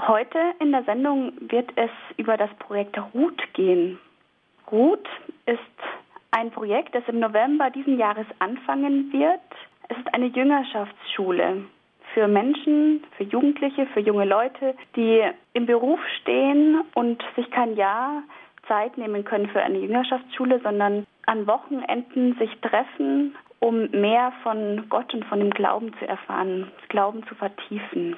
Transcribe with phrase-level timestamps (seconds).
[0.00, 3.98] Heute in der Sendung wird es über das Projekt RUT gehen.
[4.70, 5.06] RUT
[5.46, 5.60] ist
[6.30, 9.40] ein Projekt, das im November diesen Jahres anfangen wird.
[9.88, 11.64] Es ist eine Jüngerschaftsschule
[12.14, 15.22] für Menschen, für Jugendliche, für junge Leute, die
[15.54, 18.22] im Beruf stehen und sich kein Jahr
[18.68, 25.12] Zeit nehmen können für eine Jüngerschaftsschule, sondern an Wochenenden sich treffen, um mehr von Gott
[25.14, 28.16] und von dem Glauben zu erfahren, Glauben zu vertiefen.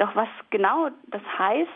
[0.00, 1.68] Doch was genau das heißt,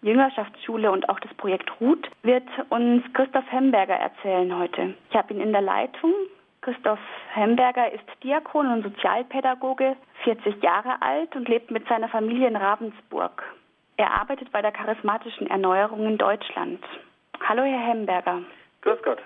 [0.00, 4.94] Jüngerschaftsschule und auch das Projekt Ruth, wird uns Christoph Hemberger erzählen heute.
[5.10, 6.14] Ich habe ihn in der Leitung.
[6.62, 6.98] Christoph
[7.34, 13.42] Hemberger ist Diakon und Sozialpädagoge, 40 Jahre alt und lebt mit seiner Familie in Ravensburg.
[13.98, 16.82] Er arbeitet bei der charismatischen Erneuerung in Deutschland.
[17.46, 18.44] Hallo, Herr Hemberger.
[18.80, 19.18] Grüß Gott.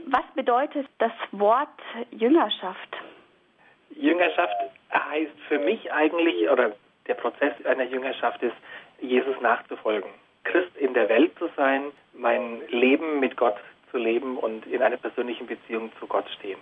[0.00, 2.94] Was bedeutet das Wort Jüngerschaft?
[3.96, 4.54] Jüngerschaft
[4.92, 6.72] heißt für mich eigentlich, oder
[7.06, 8.56] der Prozess einer Jüngerschaft ist,
[9.00, 10.10] Jesus nachzufolgen.
[10.44, 13.56] Christ in der Welt zu sein, mein Leben mit Gott
[13.90, 16.58] zu leben und in einer persönlichen Beziehung zu Gott stehen.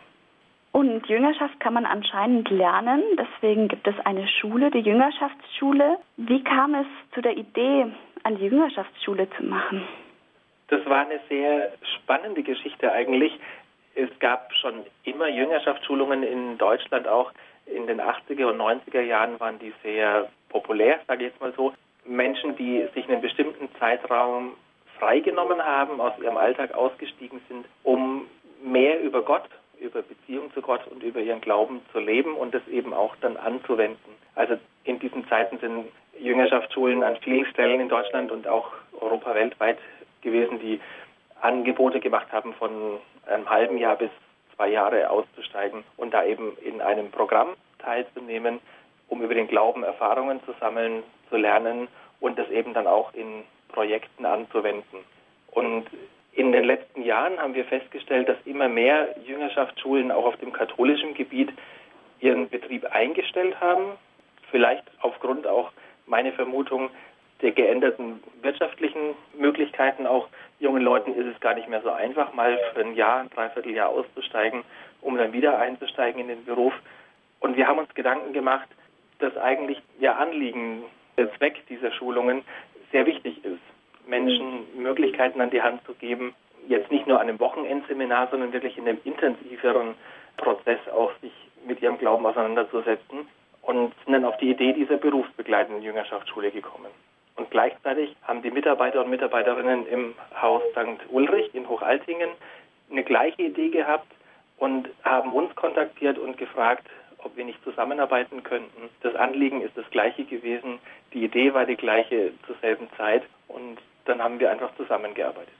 [0.73, 3.03] Und Jüngerschaft kann man anscheinend lernen.
[3.19, 5.98] Deswegen gibt es eine Schule, die Jüngerschaftsschule.
[6.17, 7.87] Wie kam es zu der Idee,
[8.25, 9.87] eine Jüngerschaftsschule zu machen?
[10.69, 13.39] Das war eine sehr spannende Geschichte eigentlich.
[13.95, 17.33] Es gab schon immer Jüngerschaftsschulungen in Deutschland auch.
[17.67, 21.73] In den 80er und 90er Jahren waren die sehr populär, sage ich jetzt mal so.
[22.05, 24.55] Menschen, die sich einen bestimmten Zeitraum
[24.99, 28.27] freigenommen haben, aus ihrem Alltag ausgestiegen sind, um
[28.63, 29.49] mehr über Gott,
[29.81, 33.37] über Beziehung zu Gott und über ihren Glauben zu leben und das eben auch dann
[33.37, 34.13] anzuwenden.
[34.35, 34.55] Also
[34.85, 35.87] in diesen Zeiten sind
[36.19, 39.79] Jüngerschaftsschulen an vielen Stellen in Deutschland und auch Europa weltweit
[40.21, 40.81] gewesen, die
[41.41, 44.11] Angebote gemacht haben, von einem halben Jahr bis
[44.56, 48.61] zwei Jahre auszusteigen und da eben in einem Programm teilzunehmen,
[49.08, 51.89] um über den Glauben Erfahrungen zu sammeln, zu lernen
[52.20, 54.98] und das eben dann auch in Projekten anzuwenden.
[55.50, 55.86] Und
[56.33, 61.14] in den letzten Jahren haben wir festgestellt, dass immer mehr Jüngerschaftsschulen auch auf dem katholischen
[61.14, 61.52] Gebiet
[62.20, 63.98] ihren Betrieb eingestellt haben.
[64.51, 65.73] Vielleicht aufgrund auch,
[66.07, 66.91] meine Vermutung,
[67.42, 70.29] der geänderten wirtschaftlichen Möglichkeiten auch
[70.61, 73.89] jungen Leuten ist es gar nicht mehr so einfach, mal für ein Jahr, ein Dreivierteljahr
[73.89, 74.63] auszusteigen,
[75.01, 76.73] um dann wieder einzusteigen in den Beruf.
[77.41, 78.69] Und wir haben uns Gedanken gemacht,
[79.19, 80.85] dass eigentlich ihr Anliegen,
[81.17, 82.42] der Zweck dieser Schulungen
[82.92, 83.61] sehr wichtig ist,
[84.07, 86.35] Menschen Möglichkeiten an die Hand zu geben,
[86.69, 89.95] jetzt nicht nur an einem Wochenendseminar, sondern wirklich in einem intensiveren
[90.36, 91.33] Prozess auch sich
[91.67, 93.29] mit ihrem Glauben auseinanderzusetzen
[93.63, 96.91] und sind dann auf die Idee dieser berufsbegleitenden Jüngerschaftsschule gekommen.
[97.37, 101.01] Und gleichzeitig haben die Mitarbeiter und Mitarbeiterinnen im Haus St.
[101.11, 102.31] Ulrich in Hochaltingen
[102.91, 104.07] eine gleiche Idee gehabt
[104.59, 106.87] und haben uns kontaktiert und gefragt,
[107.19, 108.91] ob wir nicht zusammenarbeiten könnten.
[109.03, 110.79] Das Anliegen ist das gleiche gewesen,
[111.13, 115.55] die Idee war die gleiche zur selben Zeit und dann haben wir einfach zusammengearbeitet.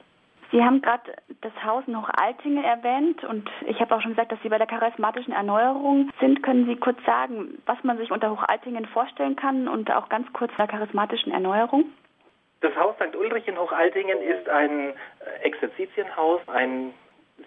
[0.51, 4.41] Sie haben gerade das Haus in Hochaltingen erwähnt und ich habe auch schon gesagt, dass
[4.43, 6.43] Sie bei der charismatischen Erneuerung sind.
[6.43, 10.53] Können Sie kurz sagen, was man sich unter Hochaltingen vorstellen kann und auch ganz kurz
[10.57, 11.87] der charismatischen Erneuerung?
[12.61, 13.17] Das Haus St.
[13.17, 14.95] Ulrich in Hochaltingen ist ein
[15.43, 16.95] Exerzitienhaus, ein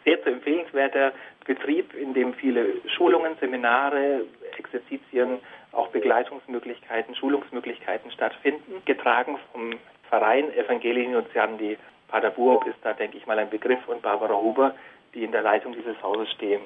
[0.04, 1.14] sehr zu empfehlenswerter
[1.46, 4.26] Betrieb, in dem viele Schulungen, Seminare,
[4.58, 5.40] Exerzitien,
[5.72, 9.72] auch Begleitungsmöglichkeiten, Schulungsmöglichkeiten stattfinden, getragen vom
[10.10, 11.78] Verein Evangelii Nuntiandi.
[12.08, 14.76] Pater Buob ist da, denke ich mal, ein Begriff und Barbara Huber,
[15.14, 16.62] die in der Leitung dieses Hauses stehen.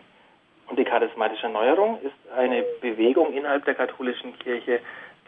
[0.67, 4.79] Und die charismatische Erneuerung ist eine Bewegung innerhalb der katholischen Kirche,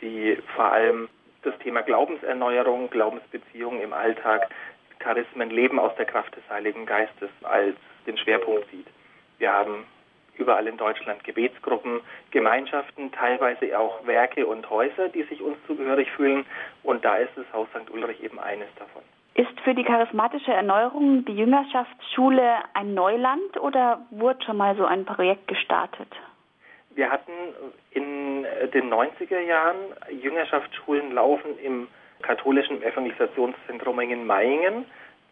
[0.01, 1.09] die vor allem
[1.43, 4.49] das Thema Glaubenserneuerung, Glaubensbeziehungen im Alltag,
[4.99, 8.87] Charismen, Leben aus der Kraft des Heiligen Geistes als den Schwerpunkt sieht.
[9.39, 9.85] Wir haben
[10.35, 16.45] überall in Deutschland Gebetsgruppen, Gemeinschaften, teilweise auch Werke und Häuser, die sich uns zugehörig fühlen.
[16.83, 17.89] Und da ist das Haus St.
[17.89, 19.03] Ulrich eben eines davon.
[19.33, 25.05] Ist für die charismatische Erneuerung die Jüngerschaftsschule ein Neuland oder wurde schon mal so ein
[25.05, 26.09] Projekt gestartet?
[26.95, 27.31] Wir hatten
[27.91, 29.77] in den 90er Jahren
[30.21, 31.87] Jüngerschaftsschulen laufen im
[32.21, 34.85] katholischen Evangelisationszentrum in Mayingen.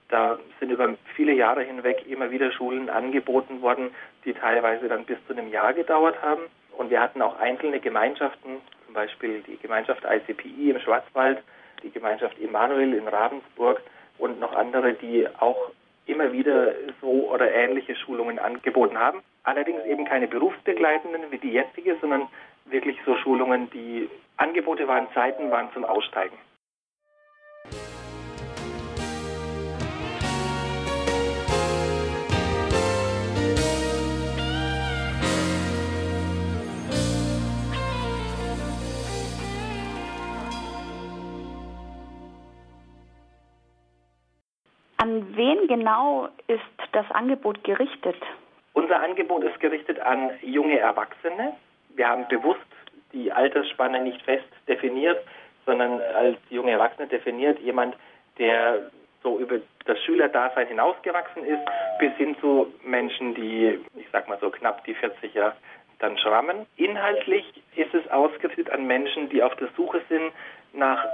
[0.07, 3.91] Da sind über viele Jahre hinweg immer wieder Schulen angeboten worden,
[4.23, 6.44] die teilweise dann bis zu einem Jahr gedauert haben.
[6.77, 11.44] Und wir hatten auch einzelne Gemeinschaften, zum Beispiel die Gemeinschaft ICPI im Schwarzwald,
[11.83, 13.81] die Gemeinschaft Emanuel in Ravensburg
[14.19, 15.71] und noch andere, die auch
[16.06, 19.21] immer wieder so oder ähnliche Schulungen angeboten haben.
[19.44, 22.27] Allerdings eben keine berufsbegleitenden wie die jetzige, sondern
[22.66, 26.38] wirklich so Schulungen, die Angebote waren, Zeiten waren zum Aussteigen.
[45.35, 46.61] Wen genau ist
[46.91, 48.15] das Angebot gerichtet?
[48.73, 51.53] Unser Angebot ist gerichtet an junge Erwachsene.
[51.95, 52.59] Wir haben bewusst
[53.13, 55.19] die Altersspanne nicht fest definiert,
[55.65, 57.95] sondern als junge Erwachsene definiert jemand,
[58.37, 58.89] der
[59.21, 61.61] so über das Schülerdasein hinausgewachsen ist,
[61.99, 65.51] bis hin zu Menschen, die, ich sag mal so knapp die 40er
[65.99, 66.65] dann schrammen.
[66.77, 70.31] Inhaltlich ist es ausgerichtet an Menschen, die auf der Suche sind
[70.73, 71.05] nach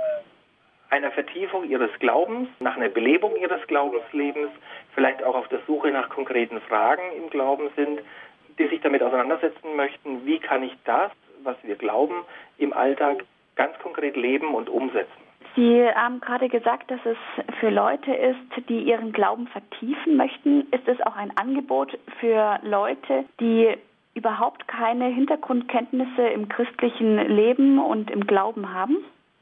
[0.89, 4.49] einer Vertiefung ihres Glaubens, nach einer Belebung ihres Glaubenslebens,
[4.93, 8.01] vielleicht auch auf der Suche nach konkreten Fragen im Glauben sind,
[8.57, 11.11] die sich damit auseinandersetzen möchten, wie kann ich das,
[11.43, 12.23] was wir glauben,
[12.57, 15.11] im Alltag ganz konkret leben und umsetzen.
[15.55, 17.17] Sie haben gerade gesagt, dass es
[17.59, 20.67] für Leute ist, die ihren Glauben vertiefen möchten.
[20.71, 23.77] Ist es auch ein Angebot für Leute, die
[24.15, 28.97] überhaupt keine Hintergrundkenntnisse im christlichen Leben und im Glauben haben?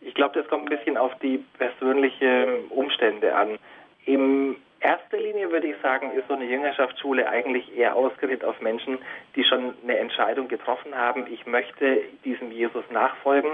[0.05, 3.57] Ich glaube, das kommt ein bisschen auf die persönlichen Umstände an.
[4.05, 8.99] In erster Linie würde ich sagen, ist so eine Jüngerschaftsschule eigentlich eher ausgerichtet auf Menschen,
[9.35, 13.51] die schon eine Entscheidung getroffen haben, ich möchte diesem Jesus nachfolgen,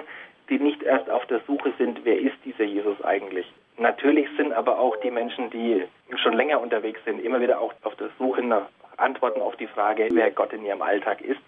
[0.50, 3.46] die nicht erst auf der Suche sind, wer ist dieser Jesus eigentlich.
[3.78, 5.84] Natürlich sind aber auch die Menschen, die
[6.18, 8.68] schon länger unterwegs sind, immer wieder auch auf der Suche nach
[8.98, 11.40] Antworten auf die Frage, wer Gott in ihrem Alltag ist.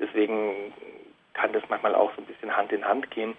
[0.00, 0.72] Deswegen
[1.34, 3.34] kann das manchmal auch so ein bisschen Hand in Hand gehen.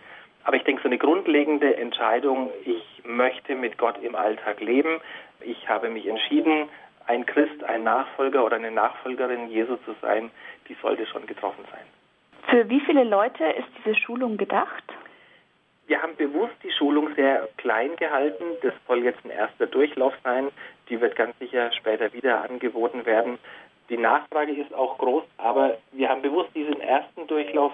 [0.48, 5.02] Aber ich denke, so eine grundlegende Entscheidung, ich möchte mit Gott im Alltag leben.
[5.42, 6.70] Ich habe mich entschieden,
[7.06, 10.32] ein Christ, ein Nachfolger oder eine Nachfolgerin Jesu zu sein,
[10.70, 11.86] die sollte schon getroffen sein.
[12.50, 14.86] Für wie viele Leute ist diese Schulung gedacht?
[15.88, 18.46] Wir haben bewusst die Schulung sehr klein gehalten.
[18.62, 20.48] Das soll jetzt ein erster Durchlauf sein.
[20.88, 23.38] Die wird ganz sicher später wieder angeboten werden.
[23.90, 27.74] Die Nachfrage ist auch groß, aber wir haben bewusst diesen ersten Durchlauf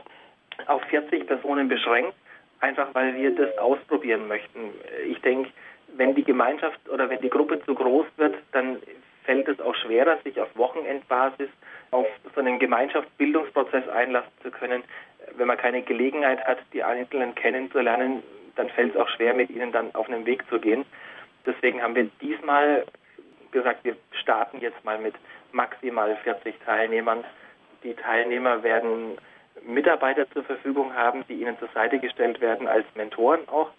[0.66, 2.16] auf 40 Personen beschränkt,
[2.63, 4.74] einfach weil wir das ausprobieren möchten.
[5.06, 5.50] Ich denke,
[5.95, 8.77] wenn die Gemeinschaft oder wenn die Gruppe zu groß wird, dann
[9.25, 11.50] fällt es auch schwerer, sich auf Wochenendbasis
[11.92, 14.83] auf so einen Gemeinschaftsbildungsprozess einlassen zu können.
[15.38, 18.24] Wenn man keine Gelegenheit hat, die Einzelnen kennenzulernen,
[18.56, 20.86] dann fällt es auch schwer, mit ihnen dann auf einen Weg zu gehen.
[21.45, 22.86] Deswegen haben wir diesmal
[23.51, 25.16] gesagt, wir starten jetzt mal mit
[25.51, 27.24] maximal 40 Teilnehmern.
[27.83, 29.18] Die Teilnehmer werden
[29.65, 33.69] Mitarbeiter zur Verfügung haben, die ihnen zur Seite gestellt werden als Mentoren auch.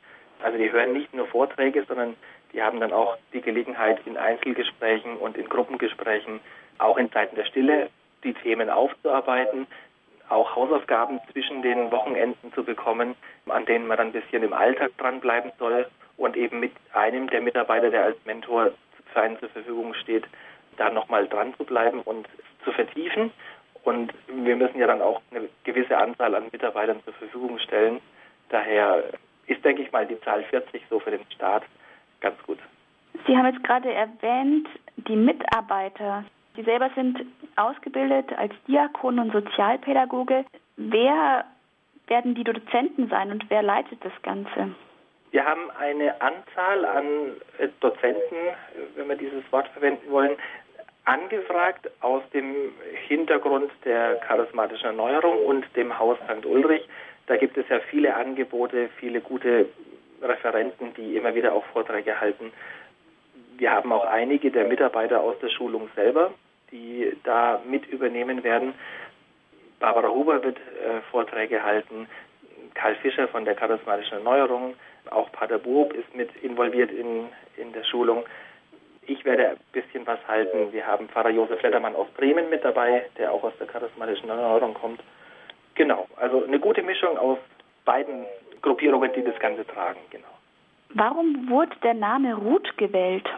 [0.43, 2.17] Also die hören nicht nur Vorträge, sondern
[2.53, 6.41] die haben dann auch die Gelegenheit, in Einzelgesprächen und in Gruppengesprächen,
[6.79, 7.91] auch in Zeiten der Stille,
[8.23, 9.67] die Themen aufzuarbeiten,
[10.29, 13.15] auch Hausaufgaben zwischen den Wochenenden zu bekommen,
[13.47, 17.43] an denen man dann ein bisschen im Alltag dranbleiben soll und eben mit einem der
[17.43, 18.71] Mitarbeiter, der als Mentor
[19.13, 20.25] zu einen zur Verfügung steht,
[20.77, 22.29] da nochmal dran zu bleiben und
[22.65, 23.31] zu vertiefen.
[23.85, 28.01] Und wir müssen ja dann auch eine gewisse Anzahl an Mitarbeitern zur Verfügung stellen.
[28.49, 29.05] Daher
[29.47, 31.65] ist, denke ich mal, die Zahl 40 so für den Start
[32.21, 32.59] ganz gut.
[33.27, 36.25] Sie haben jetzt gerade erwähnt, die Mitarbeiter.
[36.57, 37.25] Sie selber sind
[37.57, 40.45] ausgebildet als Diakon und Sozialpädagoge.
[40.77, 41.45] Wer
[42.07, 44.75] werden die Dozenten sein und wer leitet das Ganze?
[45.31, 47.05] Wir haben eine Anzahl an
[47.59, 48.37] äh, Dozenten,
[48.95, 50.37] wenn wir dieses Wort verwenden wollen,
[51.05, 52.55] angefragt aus dem
[53.09, 56.47] Hintergrund der charismatischen Erneuerung und dem Haus St.
[56.47, 56.87] Ulrich.
[57.27, 59.67] Da gibt es ja viele Angebote, viele gute
[60.23, 62.53] Referenten, die immer wieder auch Vorträge halten.
[63.57, 66.33] Wir haben auch einige der Mitarbeiter aus der Schulung selber,
[66.71, 68.75] die da mit übernehmen werden.
[69.81, 72.09] Barbara Huber wird äh, Vorträge halten,
[72.75, 74.75] Karl Fischer von der charismatischen Erneuerung,
[75.11, 78.25] auch Pater Buob ist mit involviert in, in der Schulung.
[79.07, 80.73] Ich werde ein bisschen was halten.
[80.73, 84.75] Wir haben Pfarrer Josef Lettermann aus Bremen mit dabei, der auch aus der charismatischen Erneuerung
[84.75, 85.03] kommt.
[85.75, 87.39] Genau, also eine gute Mischung aus
[87.85, 88.25] beiden
[88.63, 90.29] Gruppierungen, die das Ganze tragen, genau.
[90.91, 93.29] Warum wurde der Name Ruth gewählt?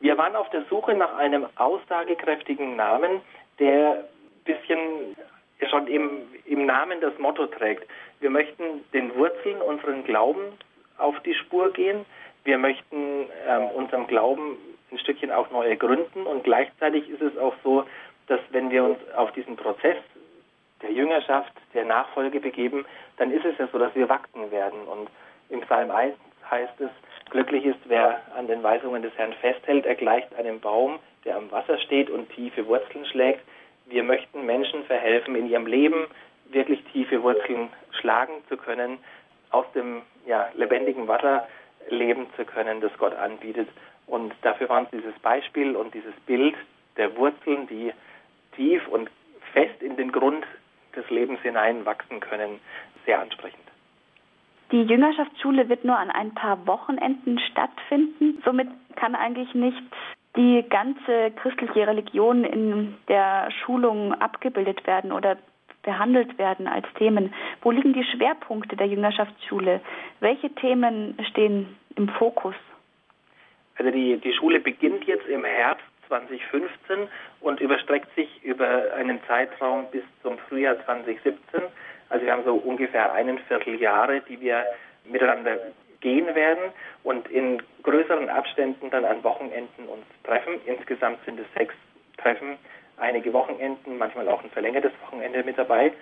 [0.00, 3.20] Wir waren auf der Suche nach einem aussagekräftigen Namen,
[3.58, 5.16] der ein bisschen
[5.68, 7.88] schon im, im Namen das Motto trägt.
[8.20, 10.42] Wir möchten den Wurzeln unseren Glauben
[10.98, 12.04] auf die Spur gehen.
[12.48, 14.56] Wir möchten ähm, unserem Glauben
[14.90, 17.84] ein Stückchen auch neue gründen und gleichzeitig ist es auch so,
[18.26, 19.98] dass wenn wir uns auf diesen Prozess
[20.80, 22.86] der Jüngerschaft, der Nachfolge begeben,
[23.18, 24.80] dann ist es ja so, dass wir wachsen werden.
[24.88, 25.10] Und
[25.50, 26.14] im Psalm 1
[26.50, 26.88] heißt es,
[27.28, 31.50] glücklich ist, wer an den Weisungen des Herrn festhält, er gleicht einem Baum, der am
[31.50, 33.42] Wasser steht und tiefe Wurzeln schlägt.
[33.84, 36.06] Wir möchten Menschen verhelfen, in ihrem Leben
[36.46, 38.96] wirklich tiefe Wurzeln schlagen zu können,
[39.50, 41.46] aus dem ja, lebendigen Wasser
[41.90, 43.68] leben zu können, das Gott anbietet.
[44.06, 46.54] Und dafür war uns dieses Beispiel und dieses Bild
[46.96, 47.92] der Wurzeln, die
[48.56, 49.10] tief und
[49.52, 50.44] fest in den Grund
[50.96, 52.60] des Lebens hineinwachsen können,
[53.06, 53.62] sehr ansprechend.
[54.72, 58.42] Die Jüngerschaftsschule wird nur an ein paar Wochenenden stattfinden.
[58.44, 59.82] Somit kann eigentlich nicht
[60.36, 65.38] die ganze christliche Religion in der Schulung abgebildet werden oder
[65.82, 67.32] behandelt werden als Themen.
[67.62, 69.80] Wo liegen die Schwerpunkte der Jüngerschaftsschule?
[70.20, 72.54] Welche Themen stehen im Fokus?
[73.76, 77.08] Also die, die Schule beginnt jetzt im Herbst 2015
[77.40, 81.62] und überstreckt sich über einen Zeitraum bis zum Frühjahr 2017.
[82.08, 84.64] Also wir haben so ungefähr einen Vierteljahre, die wir
[85.04, 85.58] miteinander
[86.00, 90.54] gehen werden und in größeren Abständen dann an Wochenenden uns treffen.
[90.66, 91.74] Insgesamt sind es sechs
[92.16, 92.56] Treffen,
[93.00, 95.92] einige Wochenenden, manchmal auch ein verlängertes Wochenende mit dabei.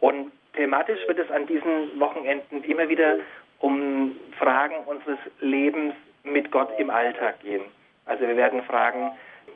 [0.00, 3.18] Und thematisch wird es an diesen Wochenenden immer wieder
[3.60, 7.62] um Fragen unseres Lebens mit Gott im Alltag gehen.
[8.06, 9.12] Also wir werden fragen,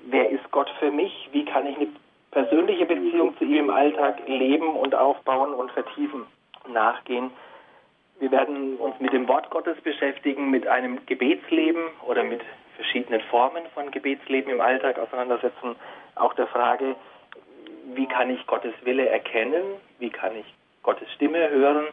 [0.06, 1.28] wer ist Gott für mich?
[1.32, 1.88] Wie kann ich eine
[2.30, 6.26] persönliche Beziehung zu ihm im Alltag leben und aufbauen und vertiefen,
[6.68, 7.30] nachgehen.
[8.20, 12.40] Wir werden uns mit dem Wort Gottes beschäftigen, mit einem Gebetsleben oder mit
[12.76, 15.76] verschiedenen Formen von Gebetsleben im Alltag auseinandersetzen.
[16.18, 16.96] Auch der Frage,
[17.94, 19.62] wie kann ich Gottes Wille erkennen?
[19.98, 20.46] Wie kann ich
[20.82, 21.86] Gottes Stimme hören?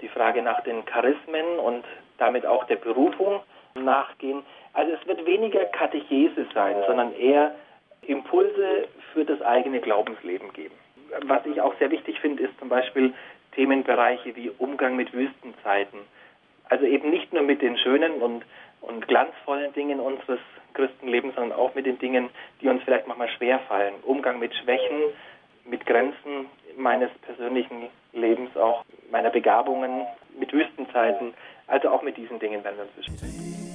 [0.00, 1.84] Die Frage nach den Charismen und
[2.18, 3.40] damit auch der Berufung
[3.74, 4.42] nachgehen.
[4.74, 7.54] Also es wird weniger Katechese sein, sondern eher
[8.02, 10.74] Impulse für das eigene Glaubensleben geben.
[11.22, 13.14] Was ich auch sehr wichtig finde, ist zum Beispiel
[13.52, 16.00] Themenbereiche wie Umgang mit Wüstenzeiten.
[16.68, 18.44] Also eben nicht nur mit den schönen und,
[18.80, 20.40] und glanzvollen Dingen unseres
[20.74, 23.94] Christenlebens, sondern auch mit den Dingen, die uns vielleicht manchmal schwerfallen.
[24.02, 24.98] Umgang mit Schwächen,
[25.64, 26.46] mit Grenzen
[26.76, 30.06] meines persönlichen Lebens, auch meiner Begabungen,
[30.38, 31.34] mit Wüstenzeiten.
[31.66, 33.67] Also auch mit diesen Dingen werden wir uns beschäftigen.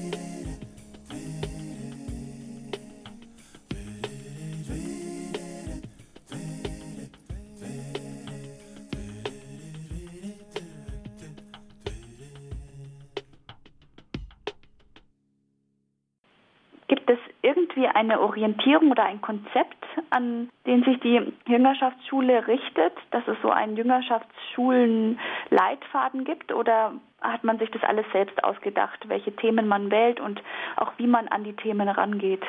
[17.41, 23.49] Irgendwie eine Orientierung oder ein Konzept, an den sich die Jüngerschaftsschule richtet, dass es so
[23.49, 30.19] einen Jüngerschaftsschulen-Leitfaden gibt oder hat man sich das alles selbst ausgedacht, welche Themen man wählt
[30.19, 30.41] und
[30.75, 32.43] auch wie man an die Themen rangeht?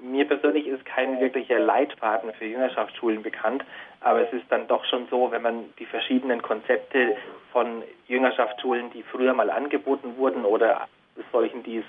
[0.00, 3.64] Mir persönlich ist kein wirklicher Leitfaden für Jüngerschaftsschulen bekannt,
[4.00, 7.16] aber es ist dann doch schon so, wenn man die verschiedenen Konzepte
[7.52, 10.86] von Jüngerschaftsschulen, die früher mal angeboten wurden oder
[11.32, 11.84] solchen, die es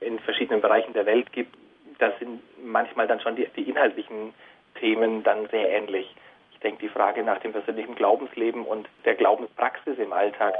[0.00, 1.56] in verschiedenen Bereichen der Welt gibt,
[1.98, 4.34] das sind manchmal dann schon die, die inhaltlichen
[4.78, 6.14] Themen dann sehr ähnlich.
[6.52, 10.54] Ich denke, die Frage nach dem persönlichen Glaubensleben und der Glaubenspraxis im Alltag,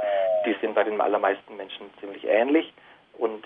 [0.45, 2.71] die sind bei den allermeisten Menschen ziemlich ähnlich.
[3.17, 3.45] Und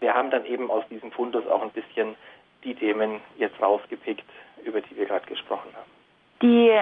[0.00, 2.16] wir haben dann eben aus diesem Fundus auch ein bisschen
[2.64, 4.24] die Themen jetzt rausgepickt,
[4.64, 5.90] über die wir gerade gesprochen haben.
[6.42, 6.72] Die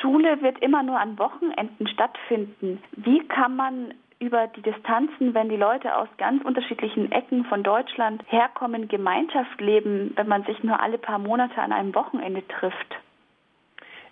[0.00, 2.82] Schule wird immer nur an Wochenenden stattfinden.
[2.92, 8.22] Wie kann man über die Distanzen, wenn die Leute aus ganz unterschiedlichen Ecken von Deutschland
[8.28, 12.96] herkommen, Gemeinschaft leben, wenn man sich nur alle paar Monate an einem Wochenende trifft?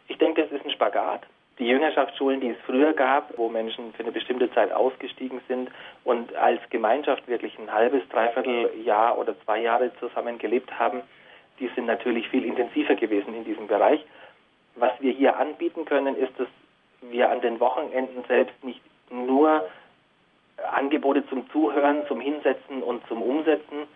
[0.09, 1.23] Ich denke, es ist ein Spagat.
[1.59, 5.71] Die Jüngerschaftsschulen, die es früher gab, wo Menschen für eine bestimmte Zeit ausgestiegen sind
[6.05, 11.03] und als Gemeinschaft wirklich ein halbes, dreiviertel Jahr oder zwei Jahre zusammen gelebt haben,
[11.61, 14.03] die sind natürlich viel intensiver gewesen in diesem Bereich.
[14.77, 16.49] Was wir hier anbieten können, ist, dass
[17.03, 19.69] wir an den Wochenenden selbst nicht nur
[20.73, 23.87] Angebote zum Zuhören, zum Hinsetzen und zum Umsetzen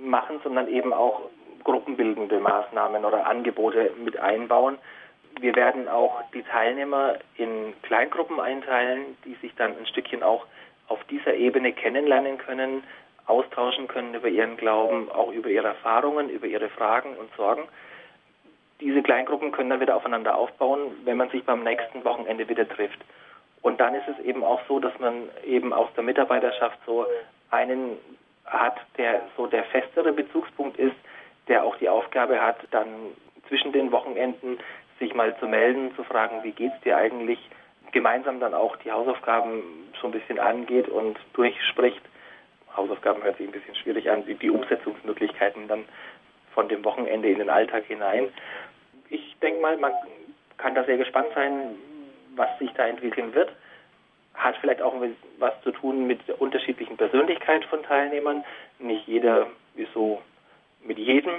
[0.00, 1.22] machen, sondern eben auch
[1.64, 4.78] gruppenbildende Maßnahmen oder Angebote mit einbauen.
[5.40, 10.46] Wir werden auch die Teilnehmer in Kleingruppen einteilen, die sich dann ein Stückchen auch
[10.88, 12.82] auf dieser Ebene kennenlernen können,
[13.26, 17.62] austauschen können über ihren Glauben, auch über ihre Erfahrungen, über ihre Fragen und Sorgen.
[18.80, 22.98] Diese Kleingruppen können dann wieder aufeinander aufbauen, wenn man sich beim nächsten Wochenende wieder trifft.
[23.62, 27.06] Und dann ist es eben auch so, dass man eben aus der Mitarbeiterschaft so
[27.50, 27.98] einen
[28.44, 30.96] hat, der so der festere Bezugspunkt ist,
[31.48, 32.88] der auch die Aufgabe hat, dann
[33.48, 34.58] zwischen den Wochenenden
[34.98, 37.38] sich mal zu melden, zu fragen, wie geht's dir eigentlich,
[37.92, 39.62] gemeinsam dann auch die Hausaufgaben
[40.00, 42.02] so ein bisschen angeht und durchspricht.
[42.76, 45.84] Hausaufgaben hört sich ein bisschen schwierig an, die Umsetzungsmöglichkeiten dann
[46.52, 48.28] von dem Wochenende in den Alltag hinein.
[49.10, 49.92] Ich denke mal, man
[50.58, 51.76] kann da sehr gespannt sein,
[52.38, 53.50] was sich da entwickeln wird.
[54.34, 54.94] Hat vielleicht auch
[55.38, 58.44] was zu tun mit der unterschiedlichen Persönlichkeit von Teilnehmern.
[58.78, 60.22] Nicht jeder ist so
[60.84, 61.34] mit jedem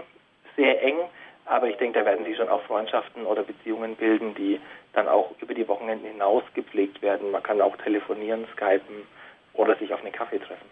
[0.56, 0.98] sehr eng,
[1.46, 4.60] aber ich denke, da werden sich schon auch Freundschaften oder Beziehungen bilden, die
[4.94, 7.32] dann auch über die Wochenenden hinaus gepflegt werden.
[7.32, 9.08] Man kann auch telefonieren, skypen
[9.53, 10.70] oder sich auf einen Kaffee treffen.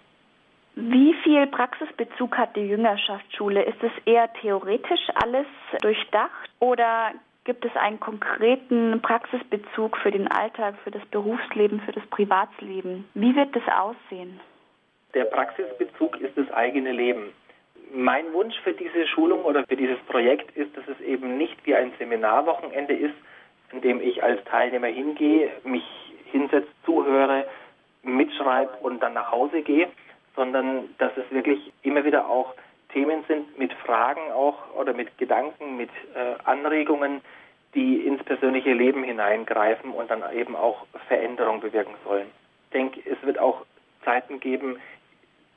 [0.76, 3.64] Wie viel Praxisbezug hat die Jüngerschaftsschule?
[3.64, 5.48] Ist es eher theoretisch alles
[5.82, 7.14] durchdacht oder
[7.48, 13.06] gibt es einen konkreten Praxisbezug für den Alltag, für das Berufsleben, für das Privatsleben.
[13.14, 14.42] Wie wird das aussehen?
[15.14, 17.32] Der Praxisbezug ist das eigene Leben.
[17.94, 21.74] Mein Wunsch für diese Schulung oder für dieses Projekt ist, dass es eben nicht wie
[21.74, 23.16] ein Seminarwochenende ist,
[23.72, 25.86] in dem ich als Teilnehmer hingehe, mich
[26.26, 27.46] hinsetze, zuhöre,
[28.04, 29.88] mitschreibe und dann nach Hause gehe,
[30.36, 32.56] sondern dass es wirklich immer wieder auch
[32.92, 37.22] Themen sind mit Fragen auch oder mit Gedanken, mit äh, Anregungen,
[37.78, 42.26] die ins persönliche Leben hineingreifen und dann eben auch Veränderung bewirken sollen.
[42.66, 43.66] Ich denke, es wird auch
[44.04, 44.78] Zeiten geben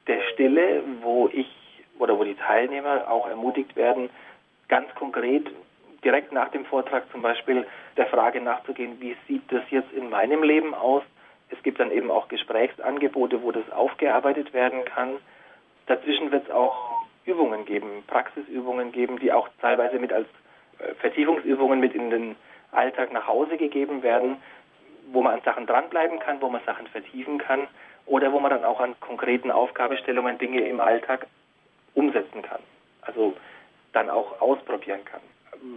[0.07, 1.49] der Stille, wo ich
[1.99, 4.11] oder wo die Teilnehmer auch ermutigt werden,
[4.69, 5.47] ganz konkret
[6.05, 10.43] direkt nach dem Vortrag zum Beispiel der Frage nachzugehen, wie sieht das jetzt in meinem
[10.43, 11.03] Leben aus?
[11.49, 15.17] Es gibt dann eben auch Gesprächsangebote, wo das aufgearbeitet werden kann.
[15.87, 20.29] Dazwischen wird es auch Übungen geben, Praxisübungen geben, die auch teilweise mit als
[21.01, 22.37] Vertiefungsübungen mit in den
[22.73, 24.37] Alltag nach Hause gegeben werden,
[25.13, 27.67] wo man an Sachen dranbleiben kann, wo man Sachen vertiefen kann
[28.07, 31.27] oder wo man dann auch an konkreten Aufgabestellungen Dinge im Alltag
[31.95, 32.61] umsetzen kann.
[33.03, 33.35] Also
[33.93, 35.21] dann auch ausprobieren kann.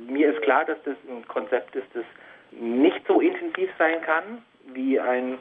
[0.07, 2.05] Mir ist klar, dass das ein Konzept ist, das
[2.51, 5.39] nicht so intensiv sein kann wie ein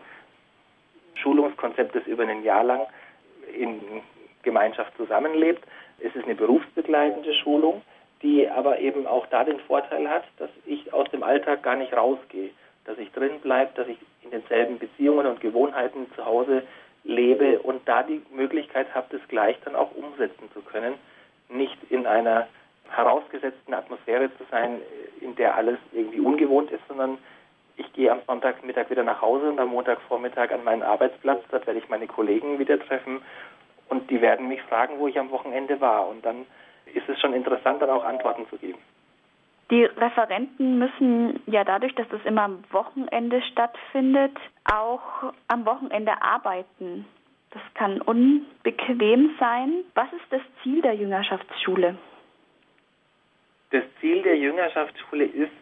[1.14, 2.86] Schulungskonzept, das über ein Jahr lang
[3.54, 3.80] in
[4.42, 5.62] Gemeinschaft zusammenlebt.
[6.00, 7.82] Es ist eine berufsbegleitende Schulung,
[8.22, 11.92] die aber eben auch da den Vorteil hat, dass ich aus dem Alltag gar nicht
[11.92, 12.50] rausgehe,
[12.84, 16.62] dass ich drin bleibe, dass ich in denselben Beziehungen und Gewohnheiten zu Hause
[17.04, 20.94] lebe und da die Möglichkeit habe, das gleich dann auch umsetzen zu können,
[21.48, 22.46] nicht in einer
[22.90, 24.80] herausgesetzten Atmosphäre zu sein,
[25.20, 27.18] in der alles irgendwie ungewohnt ist, sondern
[27.76, 31.42] ich gehe am Sonntagmittag wieder nach Hause und am Montagvormittag an meinen Arbeitsplatz.
[31.50, 33.22] Dort werde ich meine Kollegen wieder treffen
[33.88, 36.08] und die werden mich fragen, wo ich am Wochenende war.
[36.08, 36.46] Und dann
[36.94, 38.78] ist es schon interessant, dann auch Antworten zu geben.
[39.70, 44.36] Die Referenten müssen ja dadurch, dass es immer am Wochenende stattfindet,
[44.70, 47.06] auch am Wochenende arbeiten.
[47.52, 49.84] Das kann unbequem sein.
[49.94, 51.96] Was ist das Ziel der Jüngerschaftsschule?
[53.70, 55.52] Das Ziel der Jüngerschaftsschule ist,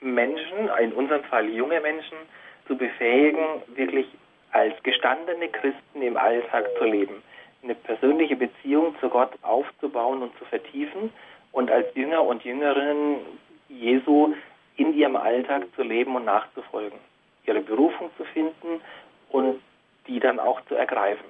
[0.00, 2.18] Menschen, in unserem Fall junge Menschen,
[2.66, 4.06] zu befähigen, wirklich
[4.52, 7.22] als gestandene Christen im Alltag zu leben,
[7.66, 11.12] eine persönliche Beziehung zu Gott aufzubauen und zu vertiefen
[11.50, 13.16] und als Jünger und Jüngerinnen
[13.68, 14.34] Jesu
[14.76, 17.00] in ihrem Alltag zu leben und nachzufolgen,
[17.44, 18.80] ihre Berufung zu finden
[19.30, 19.60] und
[20.06, 21.26] die dann auch zu ergreifen.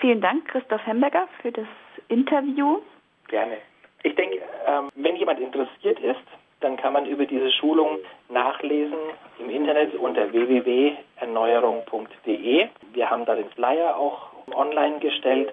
[0.00, 1.66] Vielen Dank, Christoph Hemberger, für das
[2.08, 2.80] Interview.
[3.28, 3.58] Gerne.
[4.02, 6.24] Ich denke, ähm, wenn jemand interessiert ist,
[6.60, 7.98] dann kann man über diese Schulung
[8.30, 8.96] nachlesen
[9.38, 12.68] im Internet unter www.erneuerung.de.
[12.92, 15.52] Wir haben da den Flyer auch online gestellt,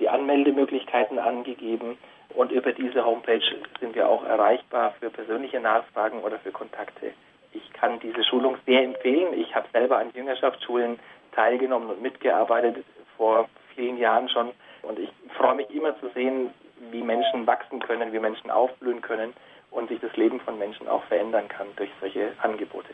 [0.00, 1.96] die Anmeldemöglichkeiten angegeben
[2.34, 3.40] und über diese Homepage
[3.80, 7.12] sind wir auch erreichbar für persönliche Nachfragen oder für Kontakte.
[7.52, 9.32] Ich kann diese Schulung sehr empfehlen.
[9.34, 10.98] Ich habe selber an Jüngerschaftsschulen
[11.32, 12.84] teilgenommen und mitgearbeitet
[13.16, 14.50] vor vielen Jahren schon.
[14.82, 16.50] Und ich freue mich immer zu sehen,
[16.90, 19.32] wie Menschen wachsen können, wie Menschen aufblühen können
[19.70, 22.90] und sich das Leben von Menschen auch verändern kann durch solche Angebote.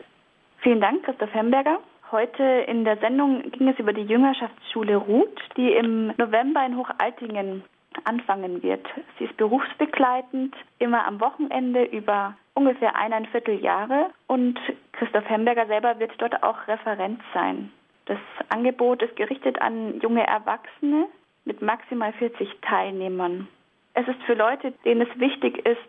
[0.59, 1.79] Vielen Dank, Christoph Hemberger.
[2.13, 7.63] Heute in der Sendung ging es über die Jüngerschaftsschule Ruth, die im November in Hochaltingen
[8.03, 8.85] anfangen wird.
[9.17, 14.59] Sie ist berufsbegleitend, immer am Wochenende über ungefähr eineinviertel Jahre und
[14.91, 17.71] Christoph Hemberger selber wird dort auch Referent sein.
[18.05, 21.07] Das Angebot ist gerichtet an junge Erwachsene
[21.45, 23.47] mit maximal 40 Teilnehmern.
[23.95, 25.79] Es ist für Leute, denen es wichtig ist,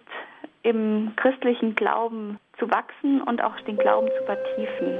[0.62, 4.98] im christlichen Glauben zu wachsen und auch den Glauben zu vertiefen.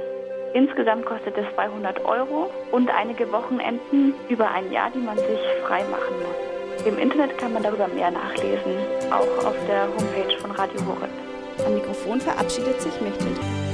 [0.55, 5.83] Insgesamt kostet es 200 Euro und einige Wochenenden über ein Jahr, die man sich frei
[5.91, 6.85] machen muss.
[6.87, 8.77] Im Internet kann man darüber mehr nachlesen,
[9.11, 11.09] auch auf der Homepage von Radio Horeb.
[11.65, 13.64] Am Mikrofon verabschiedet sich Mechthild.